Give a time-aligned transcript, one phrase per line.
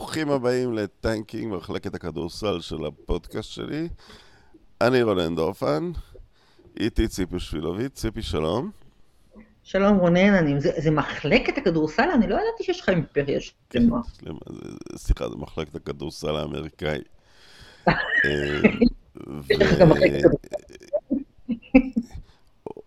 [0.00, 3.88] ברוכים הבאים ל tanking, מחלקת הכדורסל של הפודקאסט שלי.
[4.80, 5.90] אני רונן דורפן,
[6.80, 7.92] איתי ציפי שפילוביץ.
[7.92, 8.70] ציפי, שלום.
[9.62, 12.08] שלום רונן, אני, זה, זה מחלקת הכדורסל?
[12.14, 14.00] אני לא ידעתי שיש לך אימפריה שלמה.
[14.96, 17.00] סליחה, זה מחלקת הכדורסל האמריקאי.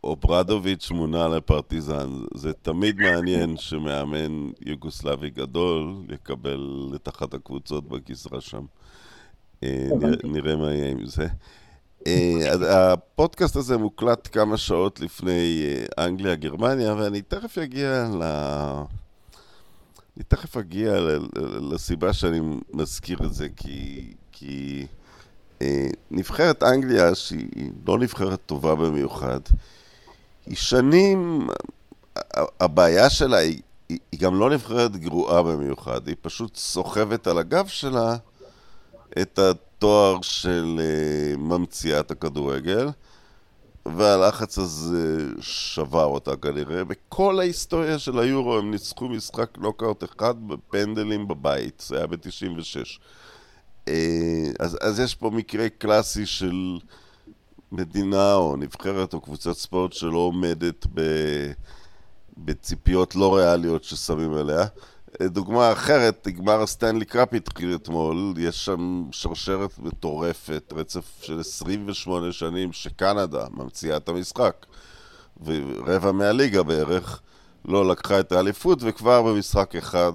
[0.04, 2.10] אוברדוביץ' מונה לפרטיזן.
[2.34, 8.66] זה תמיד מעניין שמאמן יוגוסלבי גדול יקבל את אחת הקבוצות בגזרה שם.
[9.64, 9.90] אה,
[10.24, 11.28] נראה מה יהיה עם זה.
[12.08, 18.24] אה, הפודקאסט הזה מוקלט כמה שעות לפני אה, אנגליה-גרמניה, ואני תכף אגיע ל...
[20.18, 20.94] אני תכף אגיע
[21.72, 22.40] לסיבה שאני
[22.74, 24.86] מזכיר את זה, כי, כי
[26.12, 29.40] נבחרת אנגליה, שהיא לא נבחרת טובה במיוחד,
[30.46, 31.48] היא שנים,
[32.60, 37.68] הבעיה שלה היא, היא, היא גם לא נבחרת גרועה במיוחד, היא פשוט סוחבת על הגב
[37.68, 38.16] שלה
[39.22, 42.90] את התואר של uh, ממציאת הכדורגל,
[43.86, 46.84] והלחץ הזה שבר אותה כנראה.
[46.84, 53.00] בכל ההיסטוריה של היורו הם ניצחו משחק נוקאוט אחד בפנדלים בבית, זה היה ב-96.
[53.88, 56.78] אה, אז, אז יש פה מקרה קלאסי של
[57.74, 61.02] מדינה או נבחרת או קבוצת ספורט שלא עומדת ב,
[62.38, 64.66] בציפיות לא ריאליות ששמים עליה.
[65.22, 72.32] אה, דוגמה אחרת, גמר הסטנלי קראפ התחיל אתמול, יש שם שרשרת מטורפת, רצף של 28
[72.32, 74.66] שנים שקנדה ממציאה את המשחק.
[75.46, 77.22] ורבע מהליגה בערך
[77.66, 80.12] לא לקחה את האליפות, וכבר במשחק אחד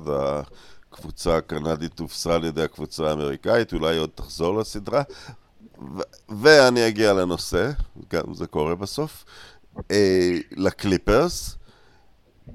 [0.93, 5.03] הקבוצה הקנדית הופסה על ידי הקבוצה האמריקאית, אולי עוד תחזור לסדרה.
[5.81, 7.71] ו- ואני אגיע לנושא,
[8.13, 9.25] גם זה קורה בסוף,
[9.91, 11.57] אה, לקליפרס.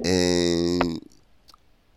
[0.05, 0.80] אה,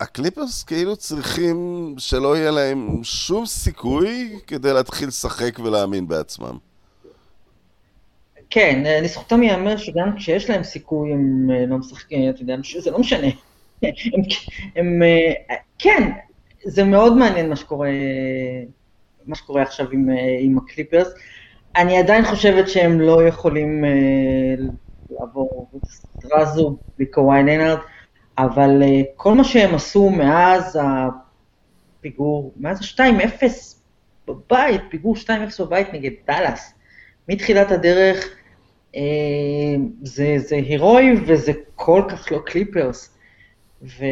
[0.01, 6.59] הקליפרס כאילו צריכים שלא יהיה להם שום סיכוי כדי להתחיל לשחק ולהאמין בעצמם.
[8.51, 12.99] כן, לזכותם ייאמר שגם כשיש להם סיכוי הם אה, לא משחקים, אתה יודע, זה לא
[12.99, 13.27] משנה.
[13.83, 14.23] הם,
[14.77, 16.11] הם, אה, כן,
[16.65, 17.89] זה מאוד מעניין מה שקורה,
[19.27, 21.09] מה שקורה עכשיו עם, אה, עם הקליפרס.
[21.77, 23.85] אני עדיין חושבת שהם לא יכולים
[25.11, 27.79] לעבור את הסדרה הזו בלי קוואי לנארד.
[28.39, 30.79] אבל uh, כל מה שהם עשו מאז
[31.99, 33.45] הפיגור, מאז ה-2-0
[34.29, 35.29] בבית, פיגור 2-0
[35.61, 36.75] בבית נגד דאלאס,
[37.29, 38.25] מתחילת הדרך,
[38.93, 38.99] uh,
[40.03, 43.16] זה, זה הירואי וזה כל כך לא קליפרס.
[43.83, 44.05] ו...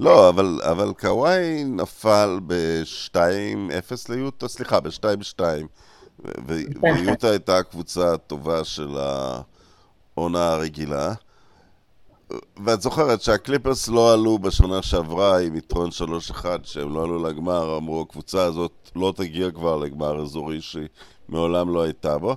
[0.00, 3.16] לא, אבל, אבל קוואי נפל ב-2-0
[4.08, 5.40] ליוטה, סליחה, ב-2-2,
[6.82, 8.96] ויוטה הייתה הקבוצה הטובה של
[10.16, 11.14] העונה הרגילה.
[12.64, 15.90] ואת זוכרת שהקליפרס לא עלו בשנה שעברה עם יתרון
[16.30, 20.88] 3-1, שהם לא עלו לגמר, אמרו הקבוצה הזאת לא תגיע כבר לגמר אזורי שהיא
[21.28, 22.36] מעולם לא הייתה בו,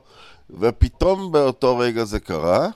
[0.49, 2.67] ופתאום באותו רגע זה קרה,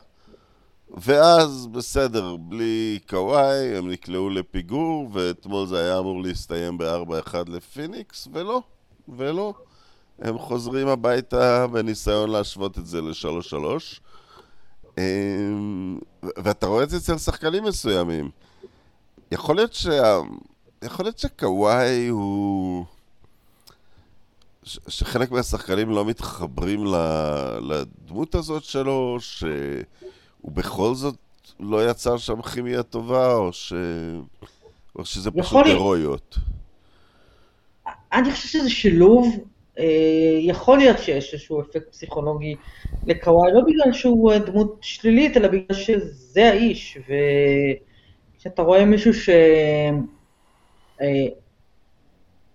[0.95, 8.61] ואז בסדר, בלי קוואי, הם נקלעו לפיגור, ואתמול זה היה אמור להסתיים ב-4-1 לפיניקס, ולא,
[9.09, 9.53] ולא.
[10.19, 13.55] הם חוזרים הביתה בניסיון להשוות את זה ל-3-3.
[14.97, 15.99] אמ,
[16.37, 18.29] ואתה רואה את זה אצל שחקנים מסוימים.
[19.31, 20.19] יכול להיות שה...
[20.83, 22.85] יכול להיות שקוואי הוא...
[24.63, 24.79] ש...
[24.87, 26.85] שחלק מהשחקנים לא מתחברים
[27.61, 29.49] לדמות הזאת שלו, שהוא
[30.47, 31.15] בכל זאת
[31.59, 33.73] לא יצר שם כימיה טובה, או, ש...
[34.95, 36.37] או שזה פשוט הירואיות.
[38.13, 39.37] אני חושב שזה שילוב
[39.79, 42.55] אה, יכול להיות שיש איזשהו אפקט פסיכולוגי
[43.05, 46.97] לקוואי, לא בגלל שהוא אה, דמות שלילית, אלא בגלל שזה האיש,
[48.37, 50.03] וכשאתה רואה מישהו שבאמת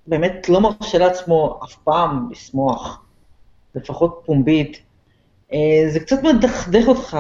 [0.07, 3.05] אה, לא מרשה לעצמו אף פעם לשמוח,
[3.75, 4.83] לפחות פומבית,
[5.89, 7.19] זה קצת מדכדך אותך,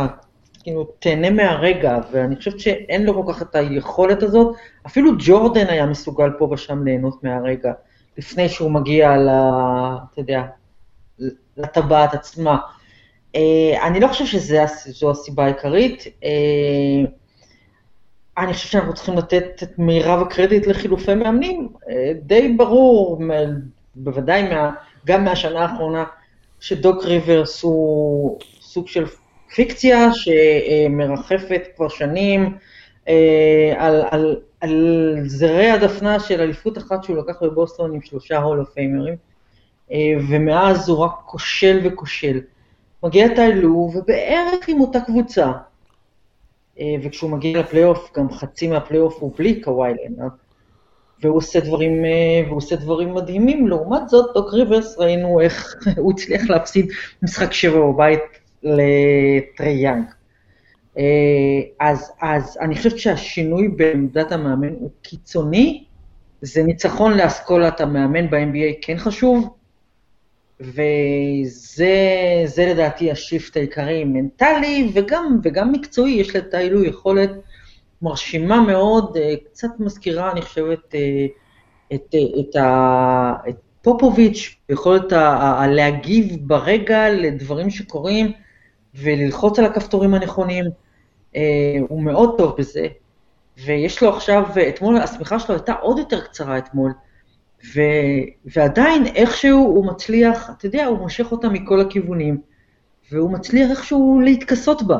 [0.62, 4.56] כאילו, תהנה מהרגע, ואני חושבת שאין לו כל כך את היכולת הזאת,
[4.86, 7.72] אפילו ג'ורדן היה מסוגל פה ושם ליהנות מהרגע.
[8.18, 9.28] לפני שהוא מגיע ל...
[10.12, 10.42] אתה יודע,
[11.56, 12.58] לטבעת עצמה.
[13.36, 16.04] אה, אני לא חושב שזו הסיבה העיקרית.
[16.24, 17.10] אה,
[18.38, 21.68] אני חושב שאנחנו צריכים לתת את מירב הקרדיט לחילופי מאמנים.
[21.90, 23.22] אה, די ברור,
[23.94, 24.70] בוודאי מה,
[25.06, 26.04] גם מהשנה האחרונה,
[26.60, 29.06] שדוק ריברס הוא סוג של
[29.54, 32.54] פיקציה שמרחפת כבר שנים
[33.76, 38.42] על, על, על זרי הדפנה של אליפות אחת שהוא לקח בבוסטון עם שלושה
[38.74, 39.14] פיימרים,
[39.92, 42.40] אה, ומאז הוא רק כושל וכושל.
[43.02, 45.52] מגיע טיילו, ובערך עם אותה קבוצה.
[46.80, 50.30] אה, וכשהוא מגיע לפלייאוף, גם חצי מהפלייאוף הוא בלי קוואי לנארד.
[51.22, 53.68] והוא עושה דברים, אה, והוא עושה דברים מדהימים.
[53.68, 56.86] לעומת זאת, דוק ריברס, ראינו איך הוא הצליח להפסיד
[57.22, 58.20] משחק שבע בבית
[58.62, 60.04] לטרי יאנג.
[60.98, 65.84] אה, אז, אז אני חושבת שהשינוי בעמדת המאמן הוא קיצוני,
[66.42, 69.48] זה ניצחון לאסכולת המאמן ב-NBA כן חשוב,
[70.60, 71.86] וזה
[72.66, 77.30] לדעתי השיפט העיקרי, מנטלי וגם, וגם מקצועי, יש לטיילו יכולת
[78.02, 81.26] מרשימה מאוד, אה, קצת מזכירה, אני חושבת, אה,
[81.94, 82.56] את, את,
[83.48, 85.12] את פופוביץ', יכולת
[85.68, 88.32] להגיב ברגע לדברים שקורים
[88.94, 90.64] וללחוץ על הכפתורים הנכונים,
[91.36, 92.86] אה, הוא מאוד טוב בזה.
[93.64, 96.92] ויש לו עכשיו, אתמול השמיכה שלו הייתה עוד יותר קצרה אתמול,
[97.74, 97.80] ו,
[98.44, 102.40] ועדיין איכשהו הוא מצליח, אתה יודע, הוא מושך אותה מכל הכיוונים,
[103.12, 104.98] והוא מצליח איכשהו להתכסות בה.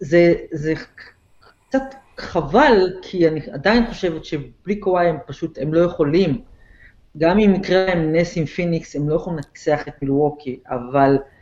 [0.00, 0.74] זה, זה
[1.68, 1.82] קצת
[2.18, 6.40] חבל, כי אני עדיין חושבת שבלי קוואי הם פשוט, הם לא יכולים.
[7.18, 11.35] גם אם יקרה להם נס עם פיניקס, הם לא יכולים לנצח את מילווקי, אבל אה,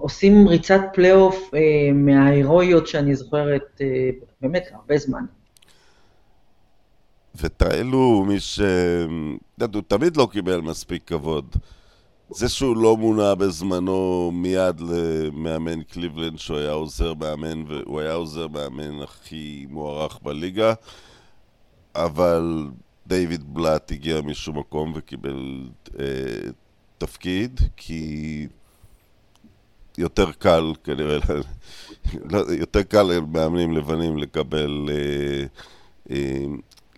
[0.00, 4.10] עושים ריצת פלייאוף אה, מההירואיות שאני זוכרת אה,
[4.40, 5.24] באמת הרבה זמן.
[7.40, 8.60] וטיי לו, מי ש...
[9.74, 11.56] הוא תמיד לא קיבל מספיק כבוד.
[12.30, 18.48] זה שהוא לא מונה בזמנו מיד למאמן קליבלנד, שהוא היה עוזר מאמן, והוא היה עוזר
[18.48, 20.74] מאמן הכי מוערך בליגה,
[21.94, 22.66] אבל
[23.06, 26.04] דיוויד בלאט הגיע משום מקום וקיבל אה,
[26.98, 28.46] תפקיד, כי
[29.98, 31.18] יותר קל כנראה,
[32.30, 35.46] לא, יותר קל למאמנים לבנים לקבל אה,
[36.10, 36.44] אה,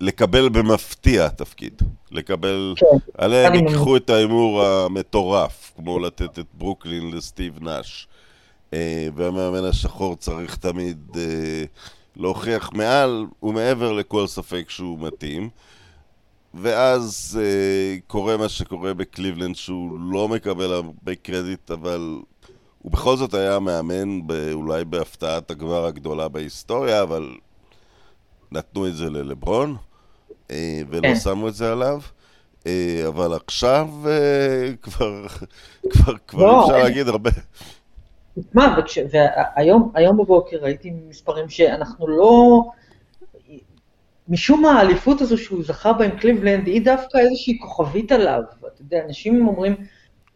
[0.00, 1.82] לקבל במפתיע תפקיד.
[2.10, 2.74] לקבל...
[2.76, 2.86] כן.
[3.18, 8.08] עליהם ייקחו את ההימור המטורף, כמו לתת את ברוקלין לסטיב נאש.
[8.74, 11.16] אה, והמאמן השחור צריך תמיד
[12.16, 15.48] להוכיח מעל ומעבר לכל ספק שהוא מתאים.
[16.54, 22.18] ואז אה, קורה מה שקורה בקליבלנד, שהוא לא מקבל הרבה קרדיט, אבל
[22.88, 24.20] הוא בכל זאת היה מאמן
[24.52, 27.36] אולי בהפתעת הגמר הגדולה בהיסטוריה, אבל
[28.52, 29.76] נתנו את זה ללברון.
[30.50, 31.14] אה, ולא כן.
[31.14, 32.00] שמו את זה עליו.
[32.66, 35.26] אה, אבל עכשיו אה, כבר,
[35.90, 37.30] כבר, כבר לא, אפשר להגיד הרבה.
[38.54, 38.76] מה,
[39.10, 42.62] והיום היום בבוקר ראיתי מספרים שאנחנו לא...
[44.28, 48.42] משום מה האליפות הזו שהוא זכה בה עם קליבלנד, היא דווקא איזושהי כוכבית עליו.
[48.60, 49.76] אתה יודע, אנשים אומרים,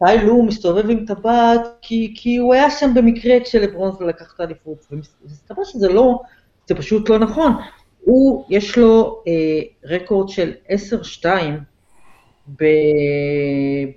[0.06, 4.86] טי לו מסתובב עם טבעת, כי, כי הוא היה שם במקרה כשלברונס לקח את האליפות.
[4.90, 6.20] ומסתבר שזה לא,
[6.68, 7.52] זה פשוט לא נכון.
[8.00, 10.52] הוא, יש לו אה, רקורד של
[11.22, 11.26] 10-2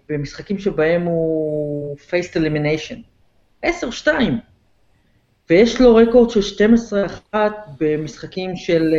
[0.09, 2.97] במשחקים שבהם הוא faced elimination.
[3.65, 4.07] 10-2.
[5.49, 6.65] ויש לו רקורד של
[7.33, 7.35] 12-1
[7.79, 8.93] במשחקים של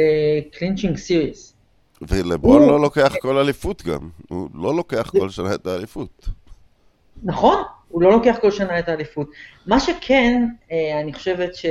[0.52, 1.54] clinching uh, series.
[2.02, 2.70] ולברון הוא...
[2.70, 5.10] לא לוקח כל אליפות גם, הוא לא לוקח.
[5.10, 6.28] כל שנה את האליפות.
[7.22, 9.30] נכון, הוא לא לוקח כל שנה את האליפות.
[9.66, 11.66] מה שכן, אה, אני חושבת ש...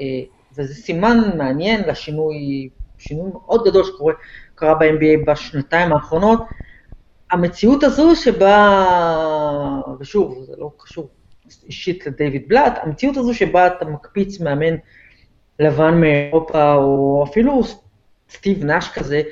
[0.00, 0.20] אה,
[0.56, 2.68] וזה סימן מעניין לשינוי,
[2.98, 6.40] שינוי מאוד גדול שקרה ב-NBA בשנתיים האחרונות.
[7.30, 8.86] המציאות הזו שבה,
[10.00, 11.08] ושוב, זה לא קשור
[11.66, 14.74] אישית לדייוויד בלאט, המציאות הזו שבה אתה מקפיץ מאמן
[15.58, 17.62] לבן מאירופה, או אפילו
[18.30, 19.22] סטיב נאש כזה,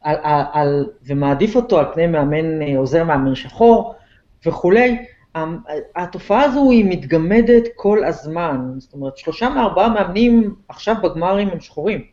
[0.00, 3.94] על, על, על, ומעדיף אותו על פני מאמן, עוזר מאמן שחור
[4.46, 4.96] וכולי,
[5.96, 12.04] התופעה הזו היא מתגמדת כל הזמן, זאת אומרת, שלושה מארבעה מאמנים עכשיו בגמרים הם שחורים.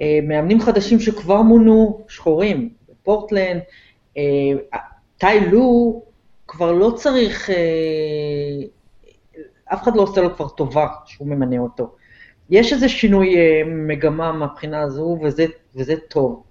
[0.00, 3.60] אה, מאמנים חדשים שכבר מונו שחורים, בפורטלנד,
[4.16, 4.22] אה,
[5.18, 6.02] טי לו
[6.48, 7.54] כבר לא צריך, אה,
[9.72, 11.94] אף אחד לא עושה לו כבר טובה שהוא ממנה אותו.
[12.50, 13.36] יש איזה שינוי
[13.66, 16.42] מגמה מהבחינה הזו, וזה, וזה טוב.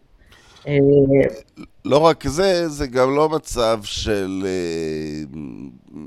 [1.85, 5.37] לא רק זה, זה גם לא מצב של uh,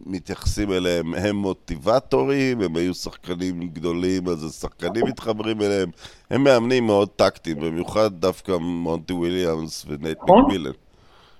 [0.07, 5.91] מתייחסים אליהם, הם מוטיבטורים, הם היו שחקנים גדולים, אז השחקנים מתחברים אליהם.
[6.31, 10.71] הם מאמנים מאוד טקטיים, במיוחד דווקא מונטי וויליאמס ונייט נכון, מקמילן.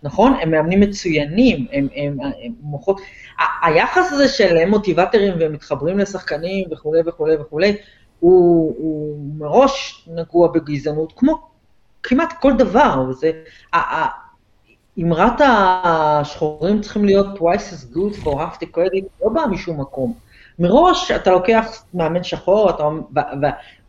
[0.03, 3.01] נכון, הם מאמנים מצוינים, הם, הם, הם הם מוחות...
[3.63, 7.77] היחס הזה של הם מוטיבטורים והם מתחברים לשחקנים וכולי וכולי וכולי,
[8.21, 11.48] הוא, הוא מראש נגוע בגזענות, כמו
[12.09, 13.13] כמעט כל דבר.
[13.13, 13.31] זה,
[15.03, 15.41] אמרת
[15.85, 20.15] השחורים צריכים להיות twice as good for half the credit, לא בא משום מקום.
[20.59, 22.89] מראש אתה לוקח מאמן שחור, אתה,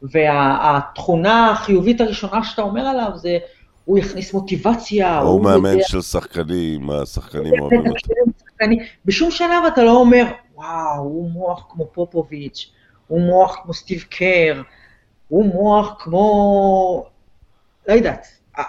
[0.04, 3.38] והתכונה החיובית הראשונה שאתה אומר עליו זה,
[3.86, 5.20] הוא יכניס מוטיבציה.
[5.20, 5.84] הוא, הוא מאמן יודע...
[5.88, 8.66] של שחקנים, השחקנים אוהבים אותו.
[9.06, 12.72] בשום שלב אתה לא אומר, וואו, הוא מוח כמו פופוביץ',
[13.08, 14.62] הוא מוח כמו סטיב קר,
[15.28, 17.09] הוא מוח כמו
[17.90, 18.28] לא יודעת,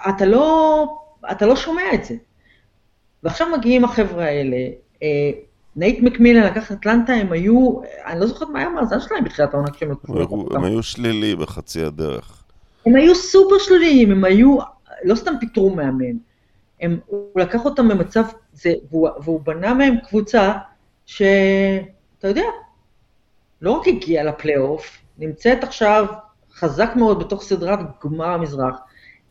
[0.09, 0.85] אתה לא,
[1.31, 2.15] אתה לא שומע את זה.
[3.23, 4.57] ועכשיו מגיעים החבר'ה האלה,
[5.03, 5.31] אה,
[5.75, 9.71] נייט מקמילן לקח אטלנטה, הם היו, אני לא זוכרת מה היה המאזן שלהם בתחילת העונה
[9.71, 12.43] כשהם לקחו הם היו שלילי בחצי הדרך.
[12.85, 14.57] הם היו סופר שליליים, הם היו,
[15.03, 16.15] לא סתם פיטרו מאמן.
[16.81, 18.23] הם, הוא לקח אותם במצב,
[18.53, 20.53] זה, והוא, והוא בנה מהם קבוצה
[21.05, 22.45] שאתה יודע,
[23.61, 26.05] לא רק הגיעה לפלייאוף, נמצאת עכשיו
[26.53, 28.75] חזק מאוד בתוך סדרת גמר המזרח,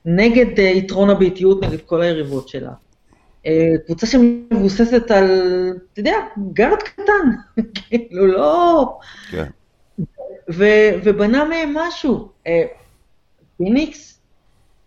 [0.04, 2.70] נגד uh, יתרון הביתיות, נגד כל היריבות שלה.
[3.44, 3.48] Uh,
[3.86, 5.24] קבוצה שמבוססת על,
[5.92, 6.16] אתה יודע,
[6.52, 7.30] גארד קטן,
[7.74, 8.98] כאילו לא...
[9.30, 9.46] כן.
[10.52, 12.28] ו- ובנה מהם משהו.
[12.46, 12.50] Uh,
[13.56, 14.20] פיניקס,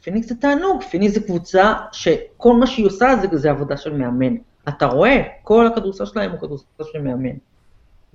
[0.02, 4.36] פיניקס זה תענוג, פיניקס זה קבוצה שכל מה שהיא עושה זה, זה עבודה של מאמן.
[4.70, 7.36] אתה רואה, כל הכדורסל שלהם הוא כדורסל של מאמן.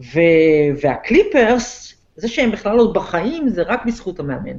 [0.00, 4.56] ו- והקליפרס, זה שהם בכלל לא בחיים, זה רק בזכות המאמן.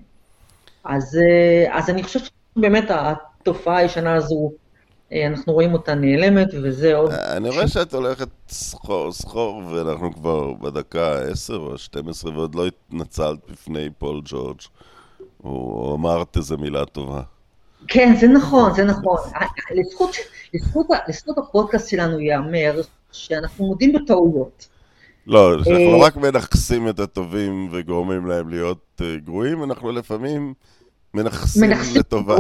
[0.84, 2.24] אז, אה, אז אני חושבת
[2.56, 4.52] שבאמת התופעה הישנה הזו,
[5.12, 7.12] אה, אנחנו רואים אותה נעלמת, וזה עוד...
[7.12, 13.40] אני רואה שאת הולכת סחור סחור, ואנחנו כבר בדקה 10 או 12, ועוד לא התנצלת
[13.52, 14.60] בפני פול ג'ורג'.
[15.38, 17.22] הוא אמרת איזה מילה טובה.
[17.88, 19.18] כן, זה נכון, זה נכון.
[19.72, 20.16] לזכות,
[20.54, 22.82] לזכות, לזכות הפודקאסט שלנו ייאמר
[23.12, 24.68] שאנחנו מודים בטעויות.
[25.30, 30.54] לא, אנחנו לא רק מנכסים את הטובים וגורמים להם להיות uh, גרועים, אנחנו לפעמים
[31.14, 32.36] מנכסים לטובה.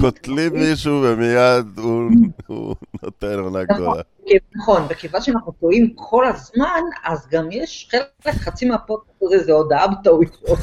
[0.00, 4.02] קוטלים מישהו ומיד הוא נותן עונה נכון, גדולה.
[4.56, 9.86] נכון, וכיוון שאנחנו טועים כל הזמן, אז גם יש חלק, חצי מהפודקאסט הזה זה הודעה
[9.86, 10.58] בטעויות.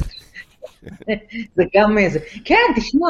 [1.56, 3.08] זה גם איזה, כן, תשמע,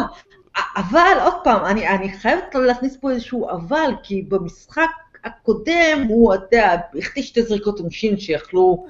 [0.77, 4.91] אבל עוד פעם, אני חייבת להכניס פה איזשהו אבל, כי במשחק
[5.25, 8.87] הקודם הוא, אתה יודע, החטיא שתי זריקות עונשין שיכלו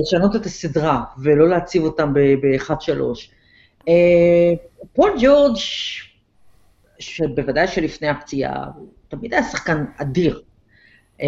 [0.00, 2.72] לשנות את הסדרה ולא להציב אותם ב-1-3.
[3.88, 3.94] אה,
[4.92, 5.56] פול ג'ורג',
[6.98, 8.64] שבוודאי שלפני הפציעה,
[9.08, 10.42] תמיד היה שחקן אדיר.
[11.22, 11.26] אה,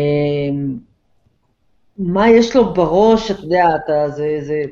[1.99, 4.63] מה יש לו בראש, אתה יודע, אתה, זה, זה,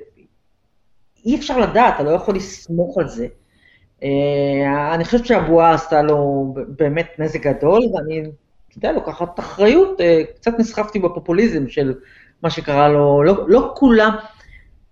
[1.25, 3.27] אי אפשר לדעת, אתה לא יכול לסמוך על זה.
[4.03, 8.23] אה, אני חושבת שהבועה עשתה לו באמת נזק גדול, ואני
[8.79, 11.95] יודע, לוקחת אחריות, אה, קצת נסחפתי בפופוליזם של
[12.43, 14.17] מה שקרה לו, לא, לא כולם,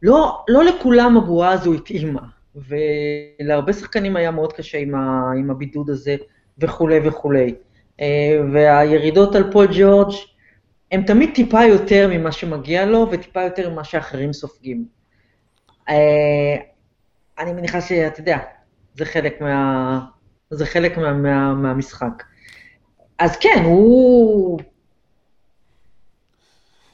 [0.02, 2.22] לא, לא לכולם הבועה הזו התאימה,
[2.56, 6.16] ולהרבה שחקנים היה מאוד קשה עם, ה, עם הבידוד הזה
[6.58, 7.54] וכולי וכולי.
[8.00, 10.14] אה, והירידות על פול ג'ורג'
[10.92, 14.84] הם תמיד טיפה יותר ממה שמגיע לו וטיפה יותר ממה שאחרים סופגים.
[15.88, 16.56] אה,
[17.38, 18.38] אני מניחה שאתה יודע,
[18.94, 20.00] זה חלק, מה,
[20.50, 22.22] זה חלק מה, מה, מהמשחק.
[23.18, 24.60] אז כן, הוא...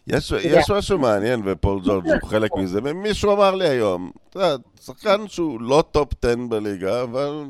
[0.07, 2.81] יש, יש משהו מעניין, ופול ג'ורג' הוא חלק מזה.
[2.81, 7.45] מישהו אמר לי היום, אתה יודע, שחקן שהוא לא top 10 בליגה, אבל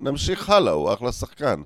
[0.00, 1.62] נמשיך הלאה, הוא אחלה שחקן.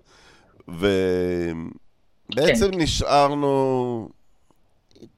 [0.68, 2.80] ובעצם כן.
[2.80, 4.08] נשארנו,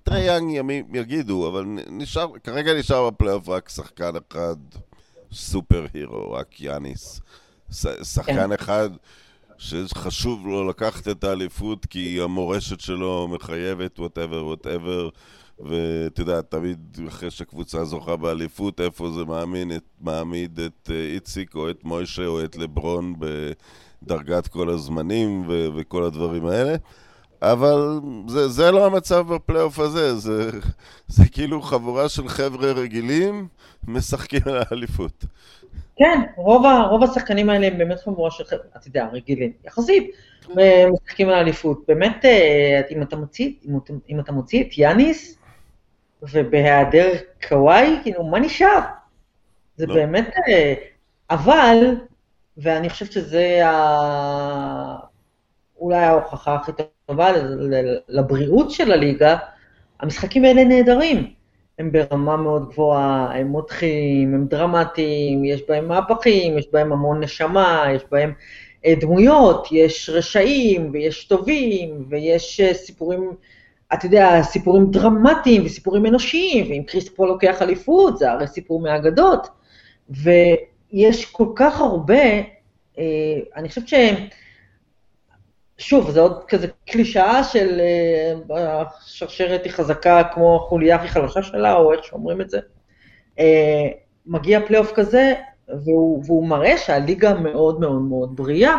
[0.02, 4.56] טריי יאנג ימים יגידו, אבל נשאר, כרגע נשאר בפלייאוף רק שחקן אחד,
[5.32, 7.20] super hero, רק יאניס.
[8.02, 8.52] שחקן כן.
[8.52, 8.90] אחד
[9.64, 15.08] שחשוב לו לקחת את האליפות כי המורשת שלו מחייבת, whatever, whatever,
[15.60, 21.54] ואתה יודע, תמיד אחרי שהקבוצה זוכה באליפות, איפה זה מאמין, את, מעמיד את אה, איציק
[21.54, 23.14] או את מוישה או את לברון
[24.02, 26.76] בדרגת כל הזמנים ו- וכל הדברים האלה.
[27.42, 30.50] אבל זה, זה לא המצב בפלייאוף הזה, זה,
[31.08, 33.48] זה כאילו חבורה של חבר'ה רגילים
[33.88, 35.24] משחקים על האליפות.
[35.96, 40.10] כן, רוב, רוב השחקנים האלה הם באמת חבורה של חבר'ה, אתה יודע, רגילים, יחסית,
[40.92, 41.84] משחקים על האליפות.
[41.88, 43.52] באמת, אה, אם אתה מוציא,
[44.10, 45.38] אם אתה מוציא את יאניס,
[46.22, 47.12] ובהיעדר
[47.48, 48.80] קוואי, כאילו, מה נשאר?
[49.76, 49.94] זה לא.
[49.94, 50.30] באמת...
[50.48, 50.74] אה,
[51.30, 51.96] אבל,
[52.56, 54.96] ואני חושבת שזה ה...
[55.78, 56.72] אולי ההוכחה הכי
[57.06, 57.32] טובה
[58.08, 59.36] לבריאות של הליגה,
[60.00, 61.34] המשחקים האלה נהדרים.
[61.78, 67.84] הם ברמה מאוד גבוהה, הם מותחים, הם דרמטיים, יש בהם מהפכים, יש בהם המון נשמה,
[67.94, 68.32] יש בהם
[68.86, 73.32] אה, דמויות, יש רשעים ויש טובים ויש אה, סיפורים,
[73.94, 79.48] אתה יודע, סיפורים דרמטיים וסיפורים אנושיים, ואם קריס פול לוקח אליפות, זה הרי סיפור מהאגדות.
[80.10, 82.24] ויש כל כך הרבה,
[82.98, 83.04] אה,
[83.56, 84.14] אני חושבת שהם...
[85.78, 91.76] שוב, זה עוד כזה קלישאה של אה, השרשרת היא חזקה כמו החוליה הכי חלשה שלה,
[91.76, 92.58] או איך שאומרים את זה.
[93.38, 93.88] אה,
[94.26, 95.34] מגיע פלייאוף כזה,
[95.68, 98.76] והוא, והוא מראה שהליגה מאוד מאוד מאוד בריאה.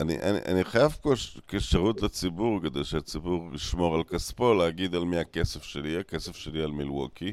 [0.00, 1.12] אני, אני, אני חייב פה
[1.48, 6.70] כשירות לציבור, כדי שהציבור ישמור על כספו, להגיד על מי הכסף שלי, הכסף שלי על
[6.70, 7.32] מילווקי.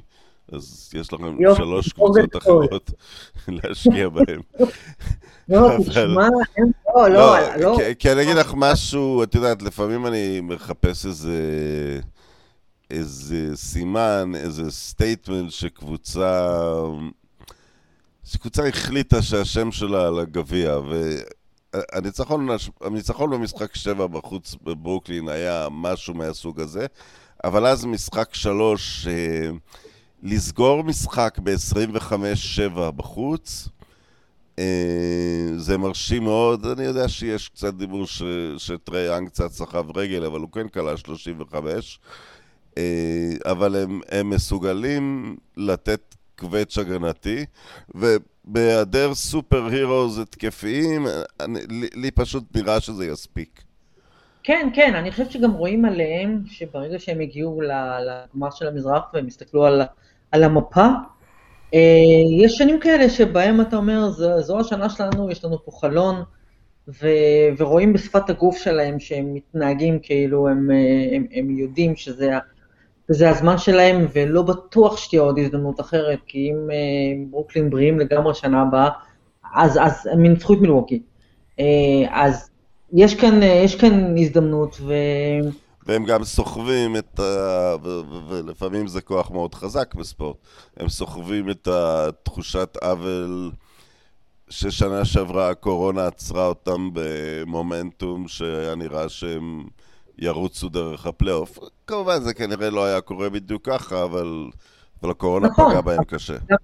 [0.52, 2.92] אז יש לכם שלוש קבוצות אחרות
[3.48, 4.42] להשקיע בהן.
[5.50, 6.28] לא, תשמע,
[6.96, 7.78] לא, לא, לא.
[8.00, 11.40] כי אני אגיד לך משהו, את יודעת, לפעמים אני מחפש איזה...
[12.92, 16.50] איזה סימן, איזה statement שקבוצה...
[18.24, 20.80] שקבוצה החליטה שהשם שלה על הגביע,
[21.74, 26.86] והניצחון במשחק 7 בחוץ בברוקלין היה משהו מהסוג הזה,
[27.44, 29.50] אבל אז משחק 3, אה,
[30.24, 33.70] לסגור משחק ב-25-7 בחוץ,
[34.60, 38.06] אה, זה מרשים מאוד, אני יודע שיש קצת דיבור
[38.58, 42.00] שטרי יאנג קצת סחב רגל, אבל הוא כן כלה 35.
[42.78, 47.46] אה, אבל הם, הם מסוגלים לתת קווץ' הגנתי,
[47.96, 51.08] ובהיעדר סופר הירוז התקפיים,
[51.40, 53.62] אני, לי, לי פשוט נראה שזה יספיק.
[54.44, 59.66] כן, כן, אני חושבת שגם רואים עליהם שברגע שהם הגיעו לגמר של המזרח והם הסתכלו
[59.66, 59.82] על,
[60.36, 60.88] על המפה,
[61.74, 61.80] אה,
[62.39, 66.24] יש שנים כאלה שבהם אתה אומר, זו, זו השנה שלנו, יש לנו פה חלון,
[66.88, 67.08] ו,
[67.58, 72.32] ורואים בשפת הגוף שלהם שהם מתנהגים כאילו הם, אה, הם, הם יודעים שזה
[73.10, 78.36] וזה הזמן שלהם, ולא בטוח שתהיה עוד הזדמנות אחרת, כי אם אה, ברוקלין בריאים לגמרי
[78.36, 78.89] שנה הבאה,
[79.56, 81.01] אז, אז הם ינצחו את מילווקי.
[81.60, 81.65] אה,
[82.12, 82.50] אז
[82.94, 84.94] יש כאן, יש כאן הזדמנות, ו...
[85.86, 87.75] והם גם סוחבים את ה...
[88.27, 90.38] ולפעמים זה כוח מאוד חזק בספורט.
[90.77, 93.51] הם סוחבים את התחושת עוול
[94.50, 99.63] ששנה שעברה הקורונה עצרה אותם במומנטום שהיה נראה שהם...
[100.18, 101.60] ירוצו דרך הפלייאוף.
[101.88, 104.50] כמובן זה כנראה לא היה קורה בדיוק ככה, אבל,
[105.01, 106.34] אבל הקורונה נכון, פגעה בהם קשה.
[106.34, 106.58] נכון,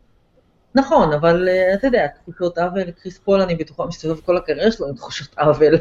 [1.16, 4.96] אבל uh, אתה יודע, תחושות עוול, קריס פול, אני בטוחה מסתובב כל הקריירה שלו עם
[4.96, 5.74] תחושות עוול.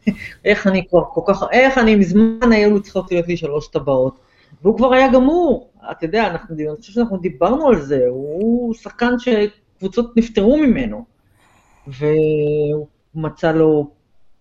[0.44, 4.18] איך אני כבר כל כך, איך אני מזמן היו צריכות להיות לי שלוש טבעות.
[4.62, 9.12] והוא כבר היה גמור, אתה יודע, אנחנו, אני חושב שאנחנו דיברנו על זה, הוא שחקן
[9.18, 11.04] שקבוצות נפטרו ממנו.
[11.86, 13.90] והוא מצא לו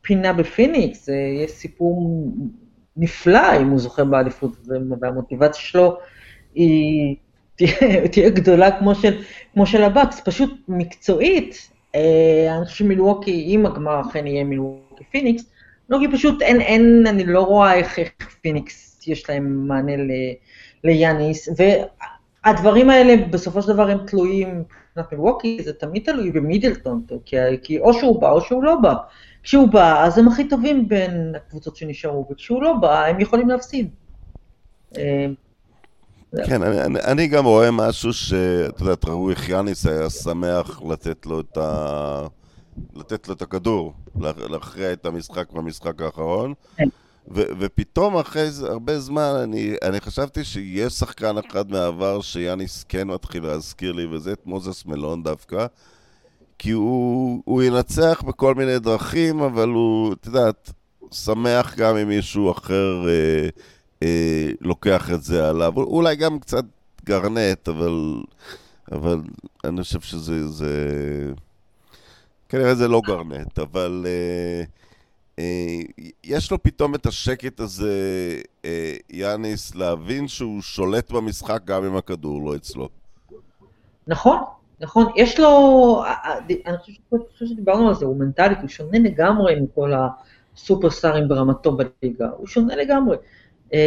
[0.01, 1.09] פינה בפיניקס,
[1.43, 2.23] יש סיפור
[2.97, 4.51] נפלא אם הוא זוכה באליפות,
[5.01, 5.97] והמוטיבציה שלו
[6.55, 7.15] היא
[7.57, 9.21] תהיה, תהיה גדולה כמו של,
[9.53, 15.43] כמו של הבאקס, פשוט מקצועית, אה, אני חושב שמילווקי, אם הגמר אכן יהיה מילווקי פיניקס,
[15.89, 20.11] לא, כי פשוט אין, אין, אני לא רואה איך, איך פיניקס יש להם מענה ל,
[20.83, 27.35] ליאניס, והדברים האלה בסופו של דבר הם תלויים, מבחינת מילווקי זה תמיד תלוי במידלטון, כי,
[27.63, 28.93] כי או שהוא בא או שהוא לא בא.
[29.43, 33.89] כשהוא בא, אז הם הכי טובים בין הקבוצות שנשארו, וכשהוא לא בא, הם יכולים להפסיד.
[36.35, 41.25] כן, אני, אני, אני גם רואה משהו שאת יודעת, רואה איך יאניס היה שמח לתת
[41.25, 42.27] לו את ה...
[42.95, 43.93] לתת לו את הכדור,
[44.49, 46.53] להכריע את המשחק במשחק האחרון.
[46.77, 46.87] כן.
[47.31, 53.07] ו- ופתאום אחרי זה, הרבה זמן אני, אני חשבתי שיש שחקן אחד מהעבר שיאניס כן
[53.07, 55.65] מתחיל להזכיר לי, וזה את מוזס מלון דווקא.
[56.59, 60.71] כי הוא, הוא ינצח בכל מיני דרכים, אבל הוא, את יודעת,
[61.11, 63.49] שמח גם אם מישהו אחר אה,
[64.03, 65.73] אה, לוקח את זה עליו.
[65.77, 66.65] אולי גם קצת
[67.05, 68.23] גרנט, אבל,
[68.91, 69.21] אבל
[69.63, 70.47] אני חושב שזה...
[70.47, 70.73] זה...
[72.49, 74.63] כנראה זה לא גרנט, אבל אה,
[75.39, 77.91] אה, יש לו פתאום את השקט הזה,
[78.65, 82.89] אה, יאניס, להבין שהוא שולט במשחק גם אם הכדור לא אצלו.
[84.07, 84.37] נכון,
[84.81, 86.03] נכון, יש לו,
[86.65, 86.77] אני
[87.33, 89.91] חושב שדיברנו על זה, הוא מנטלית, הוא שונה לגמרי מכל
[90.55, 93.17] הסופרסטארים ברמתו בליגה, הוא שונה לגמרי.
[93.73, 93.79] אמ,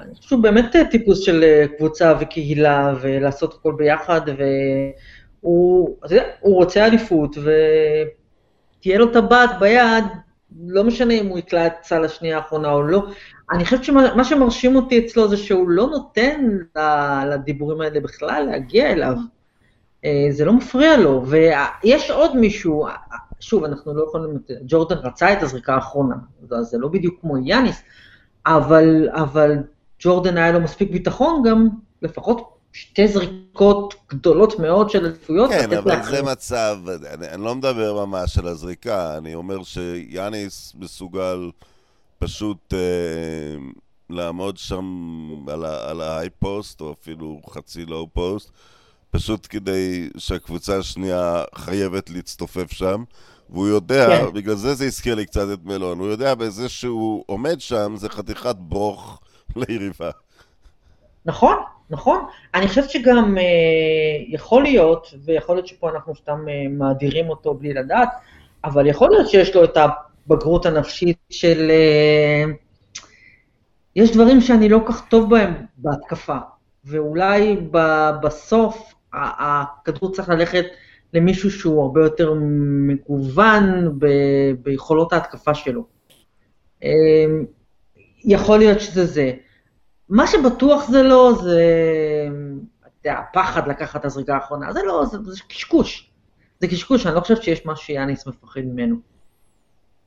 [0.00, 1.44] אני חושב שהוא באמת טיפוס של
[1.76, 4.20] קבוצה וקהילה, ולעשות הכל ביחד,
[5.42, 5.96] והוא,
[6.42, 10.04] רוצה אליפות, ותהיה לו טבעת ביד,
[10.66, 13.06] לא משנה אם הוא יקלע את סל השנייה האחרונה או לא.
[13.52, 16.58] אני חושבת שמה שמרשים אותי אצלו זה שהוא לא נותן
[17.30, 19.14] לדיבורים האלה בכלל להגיע אליו.
[20.04, 22.86] אה, זה לא מפריע לו, ויש עוד מישהו,
[23.40, 26.14] שוב, אנחנו לא יכולים, ג'ורדן רצה את הזריקה האחרונה,
[26.60, 27.82] זה לא בדיוק כמו יאניס,
[28.46, 29.56] אבל, אבל
[30.00, 31.68] ג'ורדן היה לו מספיק ביטחון גם
[32.02, 35.50] לפחות שתי זריקות גדולות מאוד של אליפויות.
[35.50, 36.16] כן, אבל לאחרים.
[36.16, 36.78] זה מצב,
[37.14, 41.50] אני, אני לא מדבר ממש על הזריקה, אני אומר שיאניס מסוגל
[42.18, 42.78] פשוט אה,
[44.10, 44.84] לעמוד שם
[45.90, 48.50] על ההיי פוסט, או אפילו חצי לואו פוסט,
[49.10, 53.04] פשוט כדי שהקבוצה השנייה חייבת להצטופף שם.
[53.52, 54.32] והוא יודע, כן.
[54.34, 58.08] בגלל זה זה הזכיר לי קצת את מלון, הוא יודע בזה שהוא עומד שם, זה
[58.08, 59.20] חתיכת ברוך
[59.56, 60.10] ליריבה.
[61.24, 61.56] נכון,
[61.90, 62.24] נכון.
[62.54, 63.42] אני חושבת שגם אה,
[64.28, 68.08] יכול להיות, ויכול להיות שפה אנחנו סתם אה, מאדירים אותו בלי לדעת,
[68.64, 71.70] אבל יכול להיות שיש לו את הבגרות הנפשית של...
[71.70, 72.44] אה,
[73.96, 76.36] יש דברים שאני לא כך טוב בהם בהתקפה.
[76.84, 77.56] ואולי
[78.22, 80.64] בסוף הכדור צריך ללכת
[81.14, 82.34] למישהו שהוא הרבה יותר
[82.86, 85.86] מגוון ב- ביכולות ההתקפה שלו.
[86.82, 87.44] אמ,
[88.24, 89.32] יכול להיות שזה זה.
[90.08, 91.62] מה שבטוח זה לא, זה,
[92.80, 96.10] אתה יודע, הפחד לקחת את הזריקה האחרונה, זה לא, זה, זה קשקוש.
[96.60, 98.96] זה קשקוש, אני לא חושבת שיש משהו שיאניס מפחד ממנו.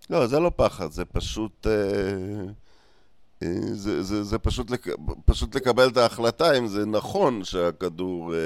[0.09, 1.67] לא, זה לא פחד, זה פשוט...
[1.67, 2.62] אה,
[3.73, 4.87] זה, זה, זה פשוט, לק,
[5.25, 8.39] פשוט לקבל את ההחלטה אם זה נכון שהכדור אה,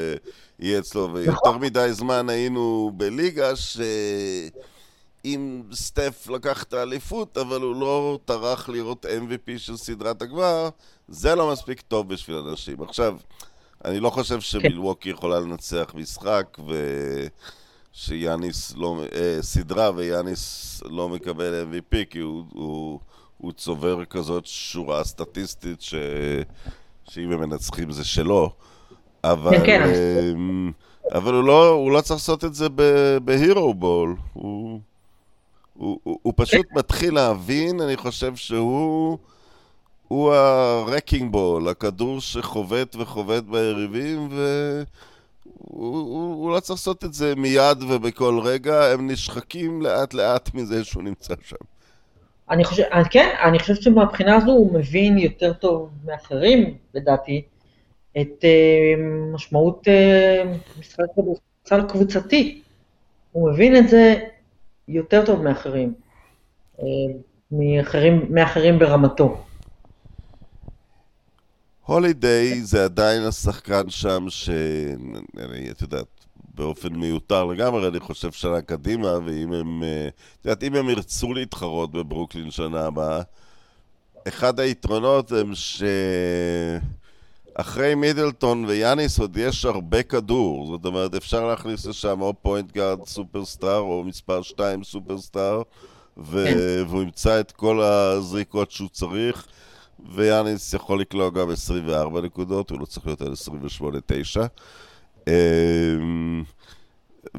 [0.60, 1.10] יהיה אצלו.
[1.14, 1.62] ויותר נכון.
[1.62, 9.58] מדי זמן היינו בליגה שאם סטף לקח את האליפות, אבל הוא לא טרח לראות MVP
[9.58, 10.70] של סדרת הגמר,
[11.08, 12.82] זה לא מספיק טוב בשביל אנשים.
[12.82, 13.18] עכשיו,
[13.86, 16.74] אני לא חושב שמילווקי יכולה לנצח משחק ו...
[17.98, 23.00] שיאניס לא, אה, סדרה ויאניס לא מקבל MVP כי הוא, הוא,
[23.38, 25.96] הוא צובר כזאת שורה סטטיסטית ש,
[27.10, 28.52] שאם הם מנצחים זה שלו
[29.24, 29.82] אבל, כן.
[29.82, 32.68] אה, אבל הוא, לא, הוא לא צריך לעשות את זה
[33.24, 34.80] בהירו בול הוא,
[35.74, 39.18] הוא, הוא, הוא פשוט מתחיל להבין, אני חושב שהוא
[40.08, 44.84] הוא הרקינג בול, הכדור שחובט וחובט ביריבים ו...
[45.58, 50.54] הוא, הוא, הוא לא צריך לעשות את זה מיד ובכל רגע, הם נשחקים לאט לאט
[50.54, 51.56] מזה שהוא נמצא שם.
[52.50, 57.42] אני חושב, כן, אני חושבת שמבחינה הזו הוא מבין יותר טוב מאחרים, לדעתי,
[58.22, 59.00] את uh,
[59.34, 62.62] משמעות uh, משחק כדורסל קבוצתי.
[63.32, 64.16] הוא מבין את זה
[64.88, 65.94] יותר טוב מאחרים,
[66.78, 66.84] uh,
[67.52, 69.44] מאחרים, מאחרים ברמתו.
[71.86, 74.50] הולידיי זה עדיין השחקן שם ש...
[75.72, 76.17] את יודעת,
[76.58, 79.84] באופן מיותר לגמרי, אני חושב שנה קדימה, ואם הם...
[79.84, 80.08] אה,
[80.42, 83.22] את יודעת, אם הם ירצו להתחרות בברוקלין שנה הבאה,
[84.28, 85.52] אחד היתרונות הם
[87.56, 93.06] שאחרי מידלטון ויאניס עוד יש הרבה כדור, זאת אומרת, אפשר להכניס לשם או פוינט גארד
[93.06, 95.62] סופרסטאר או מספר 2 סופרסטאר,
[96.18, 96.46] ו...
[96.46, 96.58] כן.
[96.88, 99.48] והוא ימצא את כל הזריקות שהוא צריך.
[100.16, 103.34] ויאניס יכול לקלוע גם 24 נקודות, הוא לא צריך להיות על
[103.80, 104.48] 28-9.
[105.28, 106.44] אמ,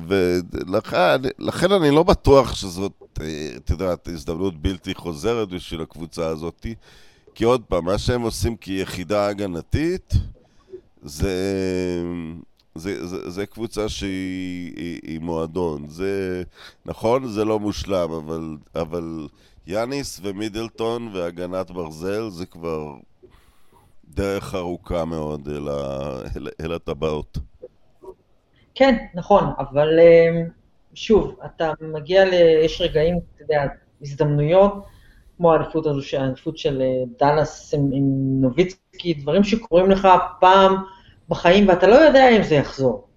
[0.07, 6.67] ולכן אני לא בטוח שזאת, אה, את יודעת, הזדמנות בלתי חוזרת בשביל הקבוצה הזאת,
[7.35, 10.15] כי עוד פעם, מה שהם עושים כיחידה הגנתית,
[11.03, 11.35] זה,
[12.75, 15.89] זה, זה, זה קבוצה שהיא היא, היא מועדון.
[15.89, 16.43] זה,
[16.87, 19.29] נכון, זה לא מושלם, אבל, אבל
[19.67, 22.95] יאניס ומידלטון והגנת ברזל זה כבר
[24.09, 25.69] דרך ארוכה מאוד אל.
[26.37, 27.39] אל, אל הטבעות.
[28.79, 30.43] כן, נכון, אבל אה,
[30.95, 32.33] שוב, אתה מגיע ל...
[32.65, 33.63] יש רגעים, אתה יודע,
[34.03, 34.73] הזדמנויות,
[35.37, 37.91] כמו האליפות הזו, האליפות של אה, דאלאס עם
[38.41, 40.09] נוביצקי, דברים שקורים לך
[40.41, 40.77] פעם
[41.29, 43.09] בחיים ואתה לא יודע אם זה יחזור.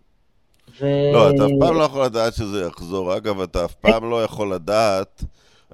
[0.80, 0.86] ו...
[1.14, 3.18] לא, אתה אף פעם לא יכול לדעת שזה יחזור.
[3.18, 5.24] אגב, אתה אף פעם לא יכול לדעת...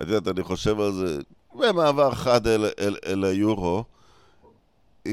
[0.02, 1.19] את יודעת, אני חושב על זה,
[1.56, 3.84] במעבר חד אל, אל, אל היורו,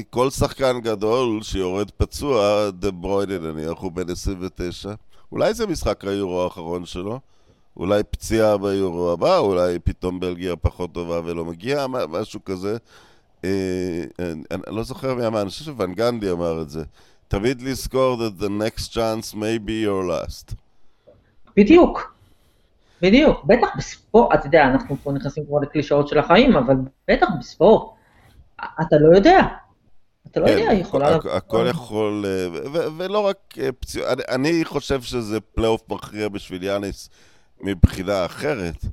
[0.09, 4.93] כל שחקן גדול שיורד פצוע, דה ברוידה נניח, הוא בן 29,
[5.31, 7.19] אולי זה משחק היורו האחרון שלו,
[7.77, 12.77] אולי פציעה ביורו הבא, אולי פתאום בלגיה פחות טובה ולא מגיע, משהו כזה.
[13.43, 16.83] אה, אני, אני לא זוכר מי אמר, אני חושב שוואן גנדי אמר את זה.
[17.27, 20.55] תמיד לזכור that the next chance may be your last.
[21.57, 22.15] בדיוק.
[23.01, 26.75] בדיוק, בטח בספורט, אתה יודע, אנחנו פה נכנסים כבר לקלישאות של החיים, אבל
[27.07, 27.89] בטח בספורט,
[28.57, 29.47] אתה לא יודע.
[30.31, 31.15] אתה לא כן, יודע, יכולה...
[31.15, 37.09] הכל יכול, אה, ולא רק אה, פציעות, אני חושב שזה פלייאוף מכריע בשביל יאניס
[37.61, 38.85] מבחינה אחרת,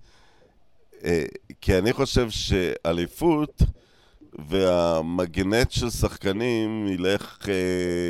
[1.05, 1.25] אה,
[1.61, 3.63] כי אני חושב שאליפות
[4.49, 7.39] והמגנט של שחקנים ילך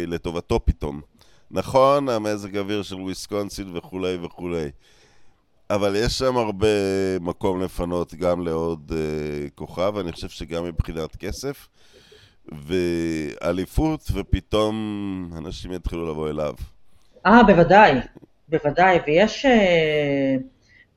[0.06, 1.00] לטובתו פתאום.
[1.50, 4.70] נכון, המזג אוויר של וויסקונסין וכולי וכולי.
[5.70, 6.66] אבל יש שם הרבה
[7.20, 11.68] מקום לפנות גם לעוד uh, כוכב, אני חושב שגם מבחינת כסף,
[12.66, 16.54] ואליפות, ופתאום אנשים יתחילו לבוא אליו.
[17.26, 17.92] אה, בוודאי,
[18.48, 20.42] בוודאי, ויש, uh,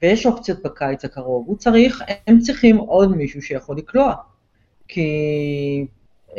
[0.01, 1.43] ויש אופציות בקיץ הקרוב.
[1.47, 4.13] הוא צריך, הם צריכים עוד מישהו שיכול לקלוע.
[4.87, 5.85] כי
[6.29, 6.33] uh,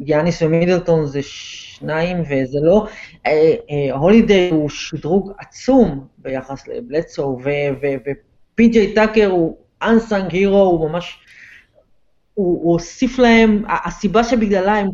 [0.00, 2.86] יאניס ומידלטון זה שניים, וזה לא...
[3.26, 11.18] אה, אה, הולידיי הוא שדרוג עצום ביחס לבלדסו, ופי.ג'יי טאקר הוא unsung hero, הוא ממש...
[12.38, 14.90] הוא, הוא הוסיף להם, הסיבה שבגללה הם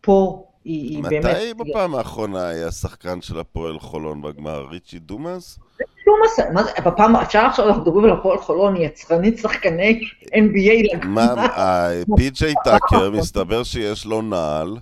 [0.00, 1.24] פה היא, היא באמת...
[1.24, 4.66] מתי בפעם האחרונה היה שחקן של הפועל חולון בגמר?
[4.70, 5.58] ריצ'י דומאס?
[6.06, 11.34] דומאס, מה זה, בפעם, אפשר עכשיו אנחנו מדברים על הפועל חולון, יצרנית שחקני NBA לגמר.
[11.34, 14.76] מה, פי.ג'יי טאקר, מסתבר שיש לו נעל.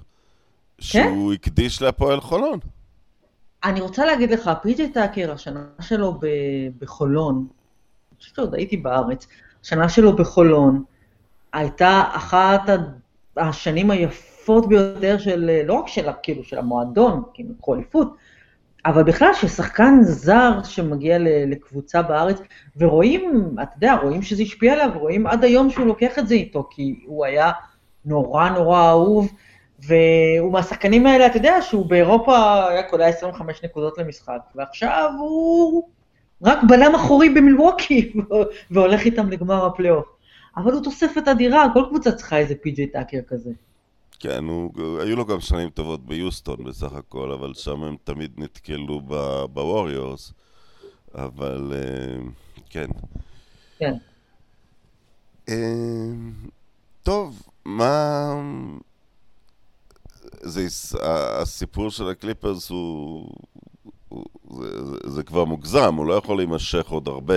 [0.78, 1.34] שהוא כן?
[1.34, 2.58] הקדיש להפועל חולון.
[3.64, 6.20] אני רוצה להגיד לך, פיג'י טאקר, השנה שלו
[6.78, 9.26] בחולון, אני חושבת שעוד הייתי בארץ,
[9.64, 10.82] השנה שלו בחולון
[11.52, 12.62] הייתה אחת
[13.36, 18.16] השנים היפות ביותר של, לא רק של, כאילו, של המועדון, כאילו, לקחו אליפות,
[18.86, 22.40] אבל בכלל ששחקן זר שמגיע לקבוצה בארץ,
[22.76, 26.68] ורואים, אתה יודע, רואים שזה השפיע עליו, רואים עד היום שהוא לוקח את זה איתו,
[26.70, 27.50] כי הוא היה
[28.04, 29.32] נורא נורא אהוב,
[29.78, 35.88] והוא מהשחקנים האלה, אתה יודע, שהוא באירופה היה קולע 25 נקודות למשחק, ועכשיו הוא
[36.42, 38.12] רק בלם אחורי במילווקי,
[38.70, 40.11] והולך איתם לגמר הפלייאוף.
[40.56, 43.50] אבל הוא תוספת אדירה, כל קבוצה צריכה איזה פי.ג'יי טאקר כזה.
[44.20, 49.00] כן, הוא, היו לו גם שנים טובות ביוסטון בסך הכל, אבל שם הם תמיד נתקלו
[49.52, 50.32] בווריורס.
[51.14, 52.18] אבל אה,
[52.70, 52.86] כן.
[53.78, 53.94] כן.
[55.48, 55.54] אה,
[57.02, 58.34] טוב, מה...
[60.42, 60.66] זה,
[61.40, 63.28] הסיפור של הקליפרס הוא...
[64.08, 67.34] הוא זה, זה, זה כבר מוגזם, הוא לא יכול להימשך עוד הרבה.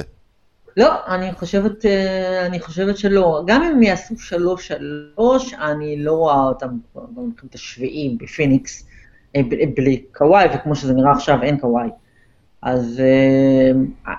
[0.77, 3.43] לא, אני חושבת, אה, אני חושבת שלא.
[3.47, 8.87] גם אם הם יעשו שלוש-שלוש, אני לא רואה אותם במשחק השביעי בפיניקס
[9.35, 9.41] אה,
[9.75, 11.89] בלי קוואי, וכמו שזה נראה עכשיו, אין קוואי.
[12.61, 14.13] אז אה,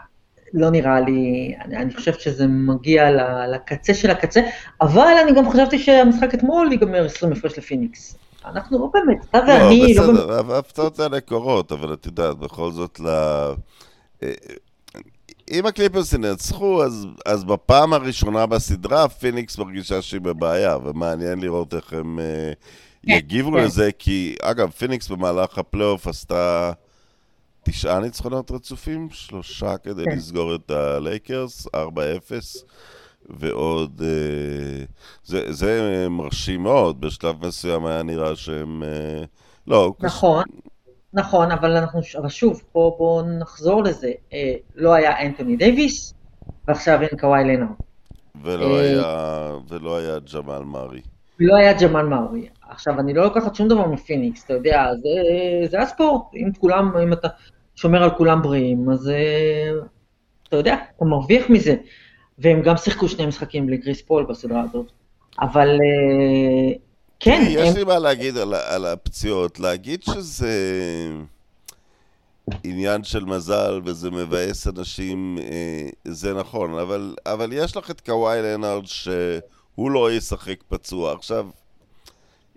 [0.54, 3.10] לא נראה לי, אני, אני חושבת שזה מגיע
[3.54, 4.40] לקצה של הקצה,
[4.80, 8.16] אבל אני גם חשבתי שהמשחק אתמול ייגמר 20 הפרש לפיניקס.
[8.44, 10.12] אנחנו לא באמת, אתה ואני לא.
[10.12, 13.08] בסדר, ההפתעות האלה קורות, אבל את יודעת, בכל זאת, ל...
[15.50, 21.92] אם הקליפרס ינצחו, אז, אז בפעם הראשונה בסדרה, פיניקס מרגישה שהיא בבעיה, ומעניין לראות איך
[21.92, 22.56] הם אה,
[23.04, 23.56] יגיבו כן.
[23.56, 26.72] לזה, כי אגב, פיניקס במהלך הפלייאוף עשתה
[27.62, 30.16] תשעה ניצחונות רצופים, שלושה כדי כן.
[30.16, 31.70] לסגור את הלייקרס, 4-0,
[33.30, 34.00] ועוד...
[34.00, 34.92] אה,
[35.24, 38.82] זה, זה מרשים מאוד, בשלב מסוים היה נראה שהם...
[38.82, 39.26] אה,
[39.66, 40.44] לא, נכון.
[40.44, 40.75] כש...
[41.12, 44.12] נכון, אבל אנחנו, אבל שוב, בואו בוא נחזור לזה.
[44.32, 46.14] אה, לא היה אנטוני דייוויס,
[46.68, 47.70] ועכשיו אין קוואי לנארד.
[48.42, 51.00] ולא, אה, היה, ולא היה ג'מאל מארי.
[51.40, 52.48] לא היה ג'מאל מארי.
[52.68, 55.08] עכשיו, אני לא לוקחת שום דבר מפיניקס, אתה יודע, זה,
[55.70, 56.22] זה הספורט.
[56.34, 57.28] אם כולם, אם אתה
[57.74, 59.70] שומר על כולם בריאים, אז אה,
[60.48, 61.76] אתה יודע, אתה מרוויח מזה.
[62.38, 64.92] והם גם שיחקו שני משחקים בלי גריס פול בסדרה הזאת.
[65.40, 66.74] אבל אה,
[67.20, 67.46] כן.
[67.48, 69.60] יש לי מה להגיד על, על הפציעות.
[69.60, 70.52] להגיד שזה
[72.64, 78.42] עניין של מזל וזה מבאס אנשים, אה, זה נכון, אבל, אבל יש לך את קוואי
[78.42, 81.12] לנארד שהוא לא ישחק פצוע.
[81.12, 81.46] עכשיו,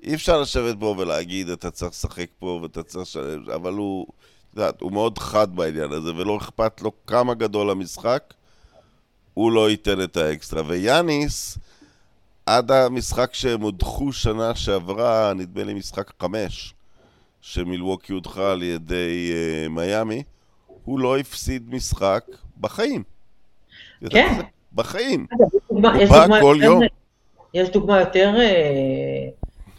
[0.04, 4.08] אי אפשר לשבת בו ולהגיד, אתה צריך לשחק פה ואתה צריך לשלם, אבל הוא,
[4.56, 8.34] יודעת, הוא מאוד חד בעניין הזה, ולא אכפת לו כמה גדול המשחק,
[9.34, 10.64] הוא לא ייתן את האקסטרה.
[10.68, 11.58] ויאניס,
[12.50, 16.74] עד המשחק שהם הודחו שנה שעברה, נדמה לי משחק חמש,
[17.42, 20.24] שמילווקי הודחה על ידי uh, מיאמי,
[20.84, 22.24] הוא לא הפסיד משחק
[22.62, 23.04] בחיים.
[24.10, 24.42] כן.
[24.74, 25.26] בחיים.
[25.68, 26.82] הוא בא כל יום.
[27.54, 29.30] יש דוגמה יותר, אה,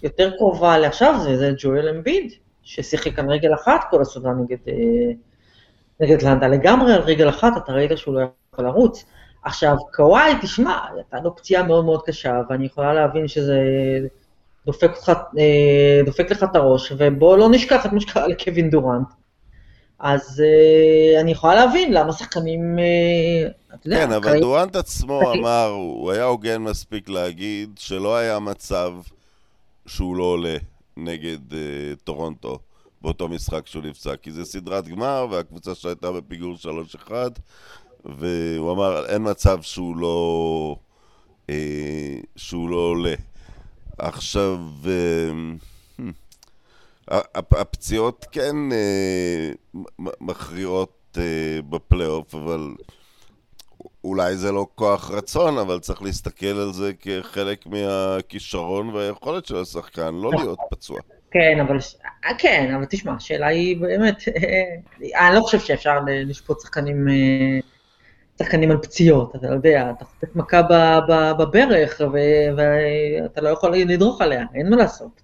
[0.03, 5.13] יותר קרובה לעכשיו, זה, זה ג'ואל אמביד, ששיחק על רגל אחת כל הסודרה נגד, אה,
[6.01, 8.21] נגד לנדה לגמרי על רגל אחת, אתה ראית שהוא לא
[8.53, 9.05] יכול לרוץ.
[9.43, 13.59] עכשיו, קוואי, תשמע, הייתה לו פציעה מאוד מאוד קשה, ואני יכולה להבין שזה
[14.67, 19.09] דופק, אותך, אה, דופק לך את הראש, ובוא לא נשכח את מה שקרה לקווין דורנט.
[20.01, 24.07] אז uh, אני יכולה להבין למה שחקנים, uh, אתה יודע...
[24.07, 28.93] כן, אבל דורנט עצמו אמר, הוא היה הוגן מספיק להגיד שלא היה מצב
[29.87, 30.57] שהוא לא עולה
[30.97, 31.55] נגד uh,
[32.05, 32.59] טורונטו
[33.03, 36.55] באותו משחק שהוא נפצע, כי זה סדרת גמר והקבוצה שהייתה בפיגור
[37.09, 37.11] 3-1,
[38.05, 40.77] והוא אמר, אין מצב שהוא לא,
[41.51, 43.15] אה, שהוא לא עולה.
[43.99, 45.31] עכשיו, אה,
[47.33, 49.51] הפציעות כן אה,
[50.21, 52.75] מכריעות אה, בפלייאוף, אבל
[54.05, 60.15] אולי זה לא כוח רצון, אבל צריך להסתכל על זה כחלק מהכישרון והיכולת של השחקן,
[60.15, 61.01] לא להיות פצוע.
[61.31, 61.77] כן, אבל,
[62.39, 64.23] כן, אבל תשמע, השאלה היא באמת,
[65.21, 67.09] אני לא חושב שאפשר לשפוט שחקנים
[68.41, 70.63] שחקנים על פציעות, אתה יודע, אתה חוטף מכה
[71.39, 72.01] בברך
[72.57, 75.21] ואתה לא יכול לדרוך עליה, אין מה לעשות.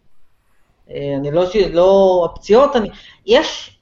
[0.91, 2.89] אה, אני לא, לא, הפציעות, אני,
[3.27, 3.79] יש,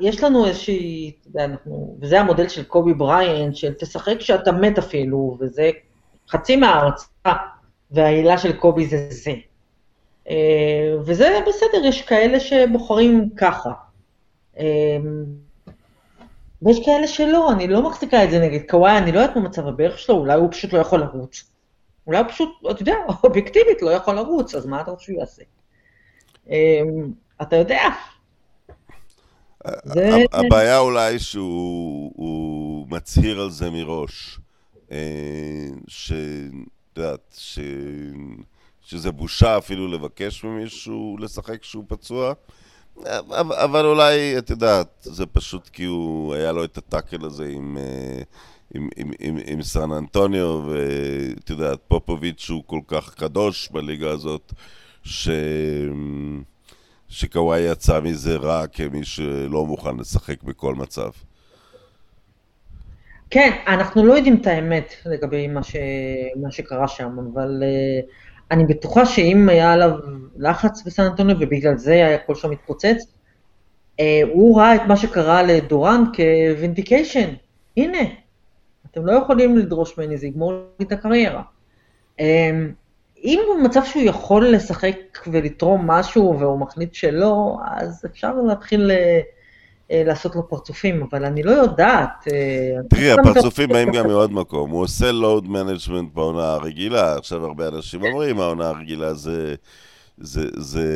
[0.00, 5.70] יש לנו איזושהי, אנחנו, וזה המודל של קובי בריין, של תשחק כשאתה מת אפילו, וזה
[6.28, 7.34] חצי מההרצאה,
[7.90, 9.34] והעילה של קובי זה זה.
[10.30, 13.70] אה, וזה בסדר, יש כאלה שבוחרים ככה.
[16.62, 19.42] אה, ויש כאלה שלא, אני לא מחזיקה את זה נגד קוואי, אני לא יודעת מה
[19.42, 21.44] מצב הברך שלו, אולי הוא פשוט לא יכול לרוץ.
[22.06, 25.42] אולי הוא פשוט, אתה יודע, אובייקטיבית לא יכול לרוץ, אז מה אתה רוצה שהוא יעשה?
[27.42, 27.82] אתה יודע.
[30.32, 34.38] הבעיה אולי שהוא מצהיר על זה מראש.
[35.88, 36.16] שאת
[36.96, 37.38] יודעת.
[38.86, 42.32] שזה בושה אפילו לבקש ממישהו לשחק כשהוא פצוע.
[43.64, 48.22] אבל אולי, את יודעת, זה פשוט כי הוא, היה לו את הטאקל הזה עם, אה,
[48.74, 54.52] עם, עם, עם, עם סן אנטוניו, ואת יודעת, פופוביץ' הוא כל כך קדוש בליגה הזאת,
[55.02, 55.28] ש...
[57.08, 61.10] שקוואי יצא מזה רע כמי שלא מוכן לשחק בכל מצב.
[63.30, 65.76] כן, אנחנו לא יודעים את האמת לגבי מה, ש...
[66.42, 68.10] מה שקרה שם, אבל uh,
[68.50, 69.90] אני בטוחה שאם היה עליו
[70.36, 73.14] לחץ בסן אנטוניו ובגלל זה היה הכל שם מתפוצץ,
[74.00, 77.28] אה, הוא ראה את מה שקרה לדורנט כ vindication.
[77.76, 77.98] הנה,
[78.90, 81.42] אתם לא יכולים לדרוש ממני, זה יגמור לי את הקריירה.
[82.20, 82.50] אה,
[83.24, 88.96] אם הוא במצב שהוא יכול לשחק ולתרום משהו והוא מחליט שלא, אז אפשר להתחיל אה,
[88.96, 89.20] אה,
[89.90, 92.28] לעשות לו פרצופים, אבל אני לא יודעת.
[92.32, 94.70] אה, תראי, הפרצופים באים גם מעוד מקום.
[94.70, 99.54] הוא עושה load management בעונה הרגילה, עכשיו הרבה אנשים אומרים, העונה הרגילה זה,
[100.18, 100.88] זה, זה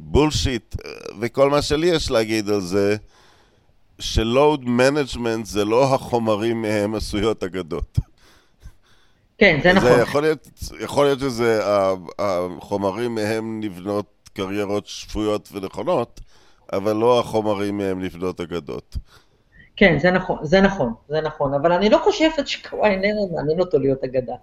[0.00, 0.76] bullshit,
[1.20, 2.96] וכל מה שלי יש להגיד על זה,
[3.98, 7.98] ש load management זה לא החומרים מהם עשויות אגדות.
[9.38, 9.92] כן, זה נכון.
[9.92, 10.48] זה יכול להיות,
[10.80, 11.60] יכול להיות שזה
[12.18, 16.20] החומרים מהם נבנות קריירות שפויות ונכונות,
[16.72, 18.96] אבל לא החומרים מהם לבנות אגדות.
[19.76, 23.78] כן, זה נכון, זה נכון, זה נכון, אבל אני לא חושבת שקוואי איננו מעניין אותו
[23.78, 24.34] להיות אגדה.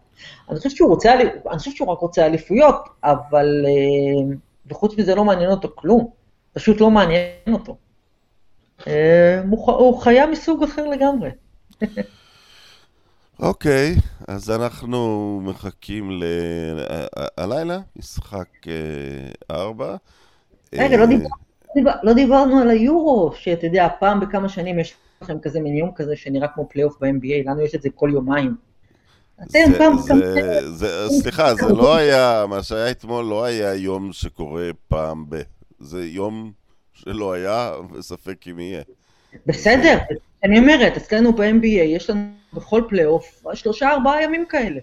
[0.50, 1.14] אני חושבת שהוא רוצה,
[1.50, 4.36] אני חושבת שהוא רק רוצה אליפויות, אבל, אה,
[4.68, 6.10] וחוץ מזה לא מעניין אותו כלום,
[6.54, 7.78] פשוט לא מעניין אותו.
[8.88, 11.30] אה, הוא חיה מסוג אחר לגמרי.
[13.40, 13.96] אוקיי,
[14.28, 16.24] אז אנחנו מחכים ל...
[17.38, 18.48] הלילה, משחק
[19.52, 19.96] ארבע.
[20.76, 21.49] רגע, לא דיברנו.
[22.04, 26.16] לא דיברנו על היורו, שאתה יודע, פעם בכמה שנים יש לכם כזה מין יום כזה
[26.16, 28.56] שנראה כמו פלייאוף ב-NBA, לנו יש את זה כל יומיים.
[29.44, 29.96] אתם פעם...
[31.22, 35.42] סליחה, זה לא היה, מה שהיה אתמול לא היה יום שקורה פעם ב...
[35.80, 36.52] זה יום
[36.94, 38.82] שלא היה, וספק אם יהיה.
[39.46, 39.98] בסדר,
[40.44, 44.80] אני אומרת, אצלנו ב-NBA יש לנו בכל פלייאוף שלושה ארבעה ימים כאלה,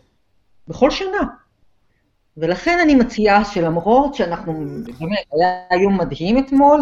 [0.68, 1.20] בכל שנה.
[2.36, 4.52] ולכן אני מציעה שלמרות שאנחנו,
[5.00, 6.80] באמת, היה יום מדהים אתמול,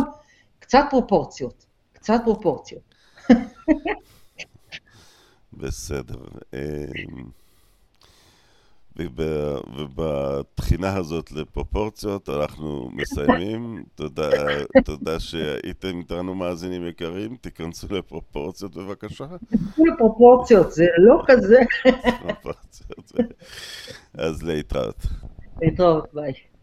[0.59, 2.95] קצת פרופורציות, קצת פרופורציות.
[5.53, 6.19] בסדר.
[6.55, 7.25] אמ,
[9.77, 13.85] ובתחינה הזאת לפרופורציות אנחנו מסיימים.
[13.95, 14.31] תודה,
[14.85, 19.25] תודה שהייתם איתנו מאזינים יקרים, תיכנסו לפרופורציות בבקשה.
[19.51, 21.59] תיכנסו לפרופורציות, זה לא כזה.
[24.15, 25.07] אז להתראות.
[25.65, 26.54] להתראות, ביי.